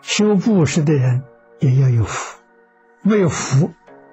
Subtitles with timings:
[0.00, 1.22] 修布施的人
[1.58, 2.42] 也要有福，
[3.02, 3.70] 没有福，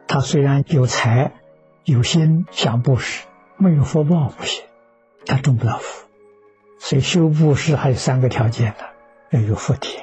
[0.07, 1.33] 他虽然有财、
[1.83, 3.25] 有心想布施，
[3.57, 4.63] 没有福报不行，
[5.25, 6.07] 他种不了福。
[6.77, 8.85] 所以修布施还有三个条件呢：
[9.31, 10.01] 要有福田，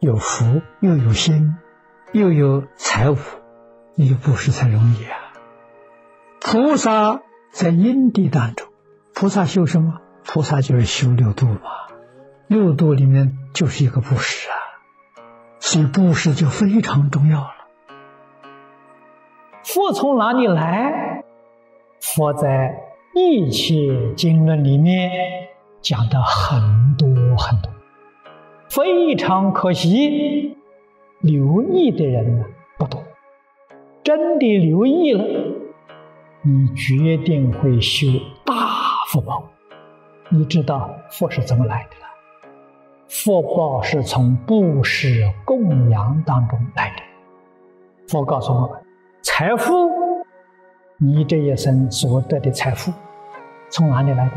[0.00, 1.56] 有福又有心，
[2.12, 3.16] 又有财物，
[3.94, 5.18] 你布施才容易啊。
[6.40, 7.20] 菩萨
[7.52, 8.66] 在因地当中，
[9.14, 10.00] 菩萨修什么？
[10.24, 11.60] 菩萨就是修六度嘛，
[12.46, 14.56] 六度里面就是一个布施啊。
[15.58, 17.54] 所以布施就非常重要了。
[19.64, 21.24] 佛从哪里来？
[22.00, 22.74] 佛在
[23.14, 25.10] 一切经论里面
[25.80, 27.70] 讲的很多很多，
[28.68, 30.56] 非常可惜，
[31.20, 32.44] 留意的人呢
[32.76, 33.02] 不多。
[34.02, 35.24] 真的留意了，
[36.42, 38.08] 你决定会修
[38.44, 38.54] 大
[39.12, 39.51] 福报。
[40.34, 42.06] 你知道福是怎么来的了？
[43.06, 47.02] 福报是从布施供养当中来的。
[48.08, 48.70] 佛告诉我们，
[49.20, 49.90] 财富，
[50.96, 52.90] 你这一生所得的财富，
[53.68, 54.32] 从哪里来的？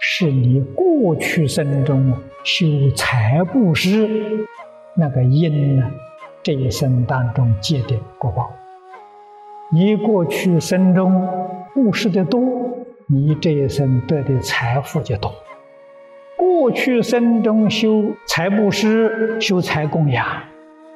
[0.00, 2.12] 是你过去生中
[2.44, 4.46] 修财布施
[4.94, 5.90] 那个因呢？
[6.42, 8.50] 这一生当中结的果报。
[9.72, 11.26] 你过去生中
[11.72, 12.42] 布施的多，
[13.12, 15.34] 你这一生得的财富就多。
[16.36, 20.24] 过去生中修财布施、修财供养，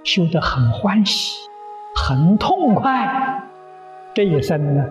[0.05, 1.49] 修得很欢喜、
[1.97, 3.43] 很痛快。
[4.15, 4.85] 这一生呢，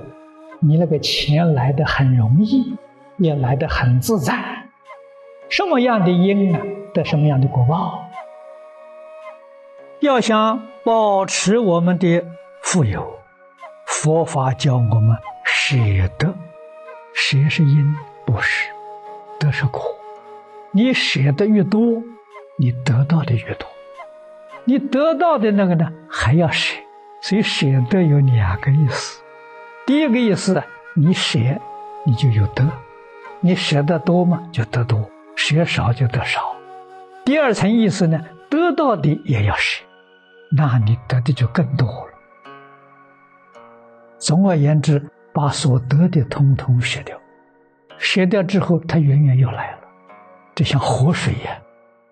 [0.60, 2.76] 你那个钱来的很容易，
[3.16, 4.68] 也来得很自在。
[5.48, 6.60] 什么样的因呢，
[6.94, 8.04] 得什么样的果报。
[10.02, 12.26] 要想保持我们的
[12.62, 13.20] 富有，
[13.86, 15.78] 佛法教我们舍
[16.18, 16.36] 得，
[17.14, 18.70] 舍是因，不是
[19.40, 19.82] 得是果。
[20.72, 22.02] 你舍得越多，
[22.58, 23.68] 你得到的越多。
[24.66, 26.76] 你得到的那个呢，还要舍。
[27.22, 29.22] 所以舍得有两个意思。
[29.86, 30.62] 第一个意思，
[30.94, 31.40] 你舍，
[32.06, 32.70] 你就有得。
[33.40, 35.00] 你舍得多嘛，就得多；
[35.36, 36.56] 舍少就得少。
[37.24, 38.20] 第二层意思呢，
[38.50, 39.84] 得到的也要舍，
[40.52, 42.14] 那你得的就更多了。
[44.18, 47.20] 总而言之，把所得的通通舍掉，
[47.98, 49.80] 舍掉之后，它远远又来了。
[50.56, 51.56] 就像活水一样，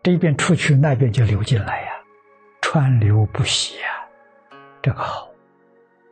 [0.02, 1.92] 这边出去，那边就流进来呀，
[2.62, 3.88] 川流不息呀。
[4.82, 5.30] 这个好，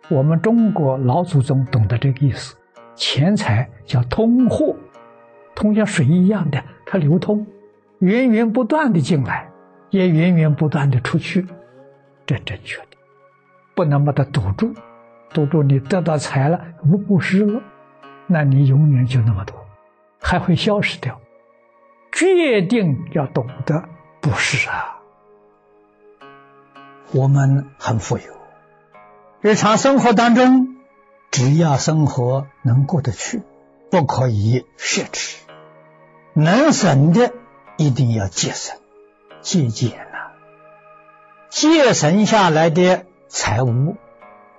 [0.10, 2.56] 我们中国老祖宗懂得这个意思。
[2.94, 4.76] 钱财叫通货，
[5.56, 7.48] 通像水一样的，它流通，
[8.00, 9.50] 源源不断的进来，
[9.90, 11.48] 也源源不断的出去，
[12.28, 12.98] 这正确的，
[13.74, 14.72] 不能把它堵住，
[15.32, 17.62] 堵住你得到财了，无不失了，
[18.28, 19.66] 那你永远就那么多，
[20.22, 21.20] 还会消失掉。
[22.12, 23.84] 决定要懂得
[24.20, 24.98] 布施啊！
[27.12, 28.24] 我们很富有，
[29.42, 30.78] 日常生活当中，
[31.32, 33.44] 只要生活能过得去，
[33.92, 35.38] 不可以奢侈，
[36.34, 37.32] 能省的
[37.78, 38.78] 一定要节省、
[39.42, 40.32] 节俭呐。
[41.50, 43.98] 节省下来的财物，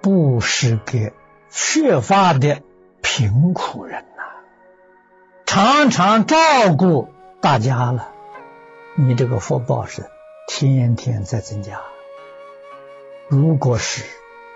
[0.00, 1.12] 布施给
[1.50, 2.62] 缺乏的
[3.02, 4.22] 贫苦人呐，
[5.46, 6.36] 常常照
[6.76, 7.08] 顾。
[7.40, 8.12] 大家了，
[8.96, 10.04] 你这个福报是
[10.46, 11.80] 天天在增加。
[13.28, 14.04] 如果是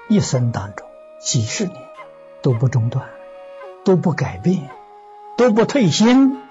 [0.09, 0.87] 一生当中
[1.19, 1.77] 几十年
[2.43, 3.09] 都不中断、
[3.85, 4.69] 都不改变、
[5.39, 6.43] 都不退心，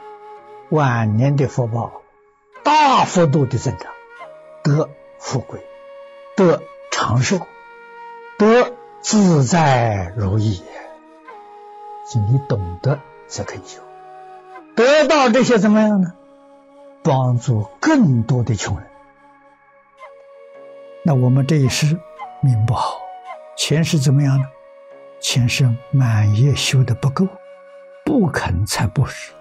[0.70, 2.02] 晚年的福报
[2.64, 3.92] 大幅度的增长，
[4.64, 4.90] 得
[5.20, 5.64] 富贵，
[6.36, 7.46] 得长寿，
[8.40, 8.73] 得
[9.04, 10.64] 自在如意。
[12.30, 13.82] 你懂得才可以修，
[14.76, 16.14] 得到这些怎么样呢？
[17.02, 18.88] 帮助更多的穷人。
[21.04, 22.00] 那我们这一世
[22.42, 23.00] 命不好，
[23.58, 24.46] 前世怎么样呢？
[25.20, 27.28] 前世满业修的不够，
[28.06, 29.34] 不肯才不是。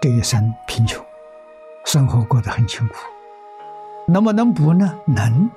[0.00, 1.04] 这一生贫穷，
[1.84, 2.94] 生活过得很辛苦。
[4.06, 4.98] 能不能补呢？
[5.06, 5.50] 能。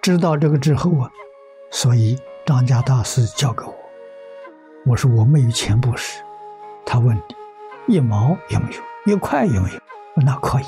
[0.00, 1.10] 知道这个之后啊，
[1.70, 3.74] 所以张家大师教给我，
[4.84, 6.22] 我说我没有钱布施。
[6.84, 7.16] 他问
[7.86, 8.66] 你一毛有没
[9.06, 9.14] 有？
[9.14, 9.80] 一块有没有？
[10.16, 10.64] 那可以，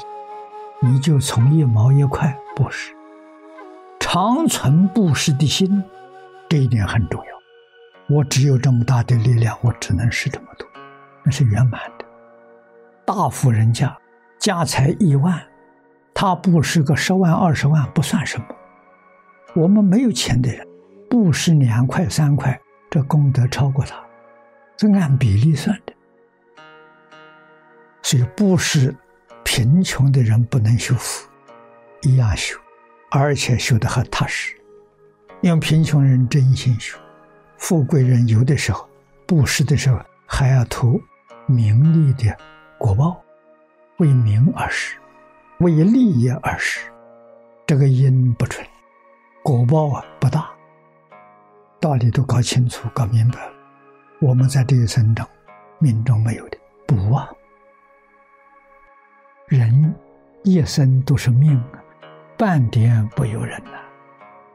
[0.81, 2.95] 你就从一毛一块布施，
[4.01, 5.85] 长存布施的心，
[6.49, 8.17] 这一点很重要。
[8.17, 10.67] 我只有这么大的力量，我只能施这么多，
[11.25, 12.07] 那是圆满的。
[13.05, 13.95] 大富人家
[14.39, 15.43] 家财亿万，
[16.15, 18.47] 他布施个十万二十万不算什么。
[19.55, 20.67] 我们没有钱的人，
[21.09, 22.61] 布施两块三块，
[22.91, 23.97] 这功德超过他，
[24.79, 25.93] 是按比例算的。
[28.03, 28.95] 所以布施。
[29.49, 31.27] 贫穷的人不能修福，
[32.03, 32.59] 一样修，
[33.11, 34.55] 而且修得很踏实。
[35.41, 36.99] 因为贫穷人真心修，
[37.57, 38.87] 富贵人有的时候
[39.25, 41.01] 布施的时候还要图
[41.47, 42.37] 名利的
[42.77, 43.23] 果报，
[43.99, 44.99] 为名而施，
[45.61, 46.81] 为利益而施，
[47.67, 48.67] 这个因不纯，
[49.43, 50.51] 果报啊不大。
[51.87, 53.39] 道理都搞清楚、搞明白，
[54.21, 55.25] 我们在这一生中
[55.79, 57.25] 命中没有的不忘。
[59.47, 59.95] 人
[60.43, 61.79] 一生都是命啊，
[62.37, 63.79] 半点不由人呐。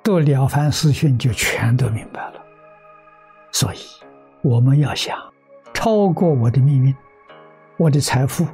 [0.03, 2.33] 读《了凡四训》就全都明白了。
[3.53, 3.77] 所以
[4.41, 5.17] 我们要想
[5.73, 6.93] 超过我的命运，
[7.77, 8.45] 我的财富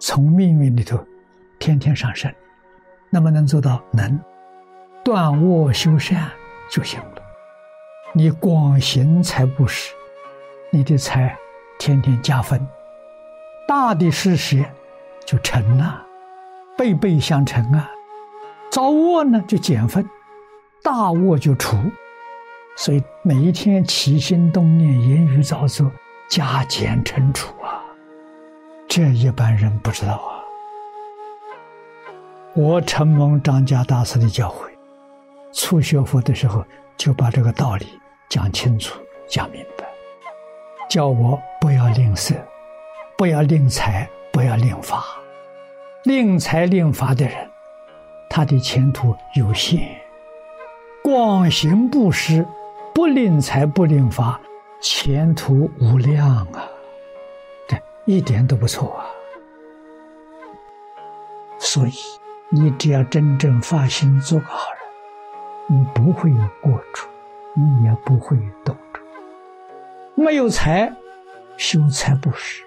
[0.00, 0.98] 从命运里头
[1.60, 2.28] 天天上升，
[3.08, 4.20] 那么能做到能
[5.04, 6.28] 断恶修善
[6.68, 7.15] 就行了。
[8.12, 9.92] 你广行财布施，
[10.70, 11.36] 你的财
[11.78, 12.66] 天天加分，
[13.68, 14.64] 大的事实
[15.24, 16.02] 就成了，
[16.78, 17.90] 倍倍相成啊。
[18.70, 20.08] 造恶呢就减分，
[20.82, 21.76] 大恶就除。
[22.76, 25.90] 所以每一天起心动念、言语造作，
[26.28, 27.82] 加减乘除啊，
[28.88, 30.40] 这一般人不知道啊。
[32.54, 34.70] 我承蒙张家大师的教诲，
[35.52, 36.64] 初学佛的时候
[36.96, 37.86] 就把这个道理。
[38.28, 39.84] 讲清楚，讲明白，
[40.90, 42.34] 叫我不要吝啬，
[43.16, 45.04] 不要吝财，不要吝法。
[46.02, 47.48] 吝财吝法的人，
[48.28, 49.78] 他的前途有限；
[51.04, 52.44] 广行布施，
[52.92, 54.40] 不吝财不吝法，
[54.80, 56.68] 前途无量啊！
[57.68, 59.06] 对一点都不错啊。
[61.58, 61.94] 所以，
[62.50, 64.75] 你只要真正发心做个好人，
[65.68, 67.08] 你不会有过处。
[67.58, 69.00] 你也不会懂着。
[70.14, 70.94] 没有财，
[71.56, 72.62] 修财不施；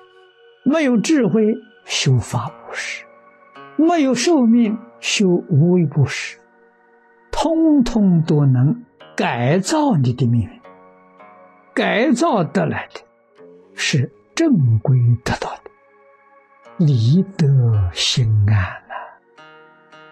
[0.64, 1.56] 没有智慧，
[1.86, 3.06] 修法不施；
[3.78, 6.40] 没有寿命，修无为不施。
[7.32, 8.84] 通通都能
[9.16, 10.62] 改造你的命运。
[11.76, 13.02] 改造得来的，
[13.76, 15.70] 是正规得到的，
[16.78, 18.56] 离得心安
[18.88, 19.44] 呐，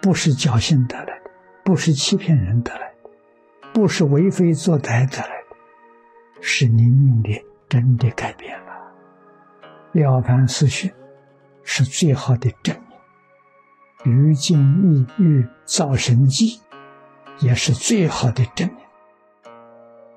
[0.00, 1.27] 不是侥幸得来的，
[1.68, 3.10] 不是欺骗人得来的。
[3.74, 5.56] 不是为非作歹得来的，
[6.40, 8.72] 是你命里真的改变了。
[9.92, 10.90] 了凡四训
[11.62, 12.74] 是最好的证
[14.06, 16.58] 明，于今意欲造神迹
[17.40, 18.78] 也是最好的证明。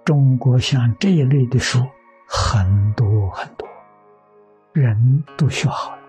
[0.05, 1.85] 中国像这一类的书
[2.29, 3.67] 很多很多，
[4.71, 6.01] 人都学好了，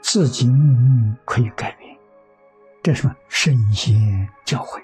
[0.00, 1.79] 自己命运可以改变，
[2.82, 4.80] 这是什么圣贤教诲